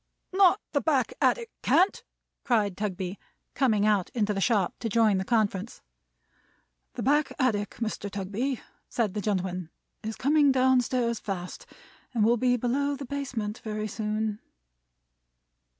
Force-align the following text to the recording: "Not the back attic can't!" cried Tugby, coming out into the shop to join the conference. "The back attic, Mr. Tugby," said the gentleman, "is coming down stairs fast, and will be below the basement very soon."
"Not 0.33 0.59
the 0.71 0.81
back 0.81 1.13
attic 1.21 1.51
can't!" 1.61 2.03
cried 2.43 2.75
Tugby, 2.75 3.19
coming 3.53 3.85
out 3.85 4.09
into 4.15 4.33
the 4.33 4.41
shop 4.41 4.73
to 4.79 4.89
join 4.89 5.19
the 5.19 5.23
conference. 5.23 5.83
"The 6.95 7.03
back 7.03 7.31
attic, 7.37 7.75
Mr. 7.79 8.09
Tugby," 8.09 8.61
said 8.89 9.13
the 9.13 9.21
gentleman, 9.21 9.69
"is 10.01 10.15
coming 10.15 10.51
down 10.51 10.81
stairs 10.81 11.19
fast, 11.19 11.67
and 12.15 12.25
will 12.25 12.37
be 12.37 12.57
below 12.57 12.95
the 12.95 13.05
basement 13.05 13.59
very 13.59 13.87
soon." 13.87 14.39